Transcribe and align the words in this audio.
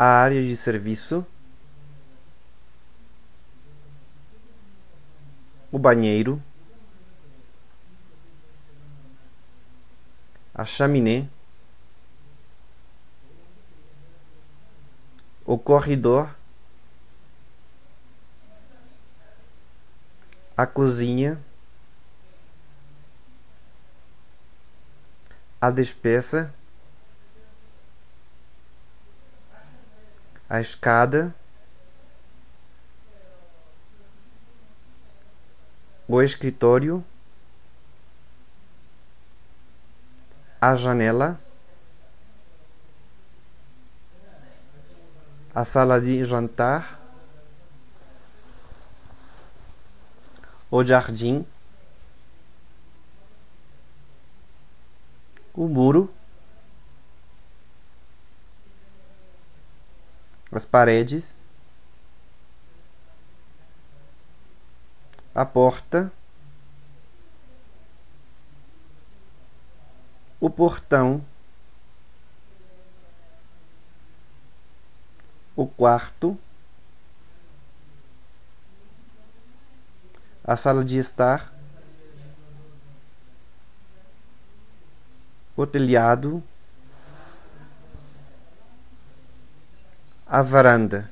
a 0.00 0.06
área 0.06 0.42
de 0.42 0.56
serviço, 0.56 1.26
o 5.70 5.78
banheiro, 5.78 6.42
a 10.54 10.64
chaminé, 10.64 11.28
o 15.44 15.58
corredor, 15.58 16.34
a 20.56 20.66
cozinha, 20.66 21.38
a 25.60 25.70
despeça, 25.70 26.54
a 30.50 30.60
escada, 30.60 31.32
o 36.08 36.20
escritório, 36.20 37.04
a 40.60 40.74
janela, 40.74 41.40
a 45.54 45.64
sala 45.64 46.00
de 46.00 46.24
jantar, 46.24 46.98
o 50.68 50.82
jardim, 50.82 51.46
o 55.54 55.68
muro, 55.68 56.12
as 60.52 60.64
paredes, 60.64 61.36
a 65.32 65.46
porta, 65.46 66.12
o 70.40 70.50
portão, 70.50 71.24
o 75.54 75.66
quarto, 75.66 76.36
a 80.42 80.56
sala 80.56 80.84
de 80.84 80.98
estar, 80.98 81.54
o 85.56 85.66
telhado, 85.66 86.42
a 90.30 90.42
varanda. 90.44 91.08